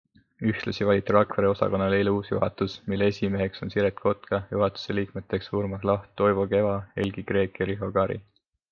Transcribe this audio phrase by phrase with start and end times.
[0.51, 5.55] Ühtlasi valiti Rakvere osakonnale eile uus juhatus, mille esimeheks on Siret Kotka ja juhatuse liikmeteks
[5.61, 8.23] Urmas Laht, Toivo Keva, Helgi Kreek ja Riho Kari.